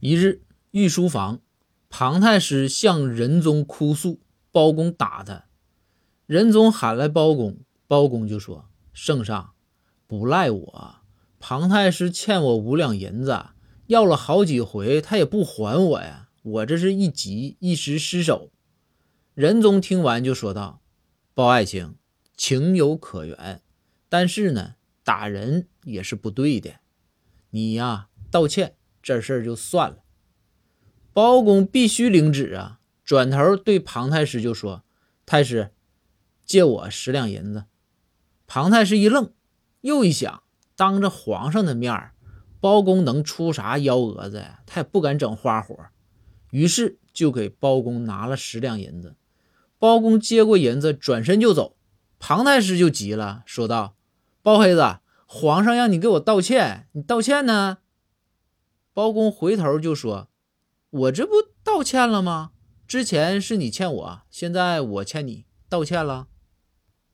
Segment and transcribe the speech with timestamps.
[0.00, 0.42] 一日，
[0.72, 1.40] 御书房，
[1.88, 4.20] 庞太师向仁宗哭诉
[4.52, 5.46] 包公打他。
[6.26, 9.54] 仁宗喊来包公，包公就说：“圣上，
[10.06, 10.96] 不赖我，
[11.40, 13.46] 庞太师欠我五两银子，
[13.86, 16.28] 要了好几回，他也不还我呀。
[16.42, 18.50] 我这是一急，一时失手。”
[19.32, 20.82] 仁宗听完就说道
[21.32, 21.94] ：“包爱卿，
[22.36, 23.62] 情有可原，
[24.10, 26.74] 但是呢，打人也是不对的。
[27.48, 28.74] 你呀，道歉。”
[29.06, 29.98] 这事儿就算了，
[31.12, 32.80] 包公必须领旨啊！
[33.04, 34.82] 转头对庞太师就说
[35.24, 35.70] ：“太师，
[36.44, 37.66] 借我十两银子。”
[38.48, 39.32] 庞太师一愣，
[39.82, 40.42] 又一想，
[40.74, 42.14] 当着皇上的面儿，
[42.58, 44.64] 包公能出啥幺蛾子呀？
[44.66, 45.78] 他也不敢整花活，
[46.50, 49.14] 于是就给包公拿了十两银子。
[49.78, 51.76] 包公接过银子，转身就走。
[52.18, 53.94] 庞太师就急了，说道
[54.42, 57.78] ：“包黑子，皇上让你给我道歉，你道歉呢？”
[58.96, 60.30] 包公回头就说
[60.88, 61.32] ：“我这不
[61.62, 62.52] 道歉了吗？
[62.88, 66.28] 之前是你欠我，现在我欠你，道歉了。”